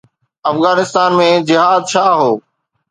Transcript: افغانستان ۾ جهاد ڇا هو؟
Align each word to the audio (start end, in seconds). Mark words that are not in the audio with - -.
افغانستان 0.51 1.11
۾ 1.27 1.29
جهاد 1.49 1.81
ڇا 1.91 2.05
هو؟ 2.19 2.31